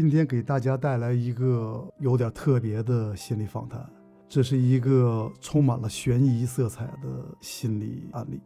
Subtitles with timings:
[0.00, 3.84] 今天给大家带来一个有点特别的心理访谈，
[4.28, 8.40] 这是一个充满了悬疑色彩的心理案例。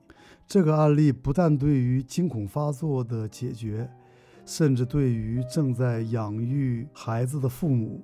[0.46, 3.86] 这个案例不但对于惊恐发作的解决，
[4.46, 8.02] 甚至对于正在养育孩子的父母，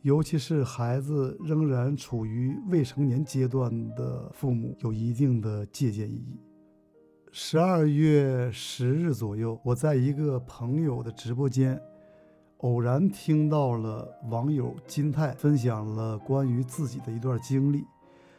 [0.00, 6.40] 尤其是孩子仍然处于未成年阶段的父母，有一定的借鉴意义。
[7.32, 11.78] 十二月十日左右，我在一个朋友的直播间。
[12.62, 17.84] 偶然听到了网友金泰分享了关于自己的一段经历。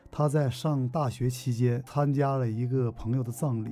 [0.10, 3.72] 他在上大学期间参加了一个朋友的葬礼，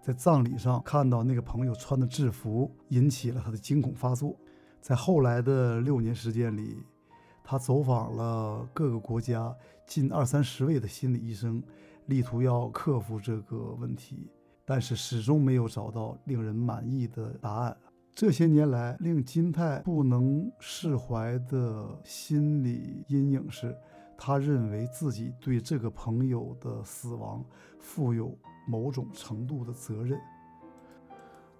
[0.00, 4.36] 在葬礼上看到那个朋友穿的制服，引起了他的惊恐发作。
[4.80, 6.76] 在后来的六年时间里，
[7.42, 9.52] 他走访了各个国家
[9.86, 11.60] 近二三十位的心理医生，
[12.06, 14.30] 力图要克服这个问题，
[14.64, 17.76] 但是始终没有找到令人满意的答案。
[18.14, 23.74] 这些年来，令金泰不能释怀的心理阴影是，
[24.18, 27.42] 他认为自己对这个朋友的死亡
[27.78, 28.36] 负有
[28.68, 30.20] 某种程度的责任，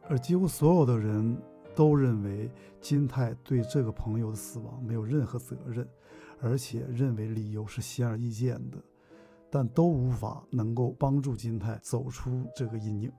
[0.06, 1.40] 而几乎所有的人
[1.74, 5.88] 都认为金泰对这个朋友的死亡没有任何责任，
[6.42, 8.76] 而且认为理由是显而易见的，
[9.48, 13.10] 但都无法能够帮助金泰走出这个阴影。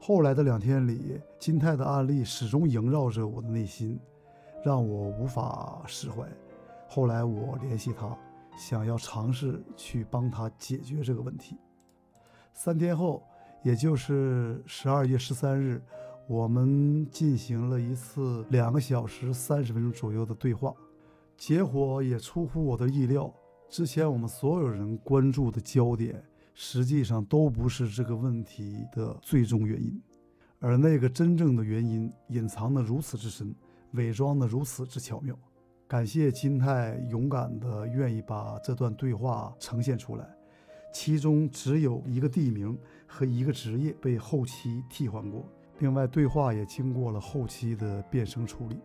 [0.00, 3.98] 后来的两天里，金泰的案例始终萦绕着我的内心，
[4.64, 6.26] 让我无法释怀。
[6.86, 8.16] 后来我联系他，
[8.56, 11.56] 想要尝试去帮他解决这个问题。
[12.54, 13.22] 三天后，
[13.62, 15.82] 也就是十二月十三日，
[16.26, 20.72] 我们进行了一次两个小时三十分钟左右的对话，
[21.36, 23.30] 结果也出乎我的意料。
[23.68, 26.24] 之前我们所有人关注的焦点。
[26.60, 30.02] 实际上都不是这个问题的最终原因，
[30.58, 33.54] 而那个真正的原因隐藏得如此之深，
[33.92, 35.38] 伪装得如此之巧妙。
[35.86, 40.28] 感谢金泰勇敢地愿意把这段对话呈现出来，
[40.92, 42.76] 其中只有一个地名
[43.06, 45.48] 和一个职业被后期替换过，
[45.78, 48.80] 另外对话也经过了后期的变声处理。